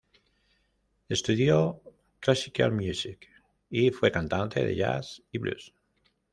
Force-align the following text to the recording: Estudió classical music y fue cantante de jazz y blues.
Estudió 1.09 1.79
classical 2.21 2.71
music 2.71 3.27
y 3.69 3.91
fue 3.91 4.11
cantante 4.11 4.65
de 4.65 4.75
jazz 4.75 5.21
y 5.31 5.37
blues. 5.37 5.75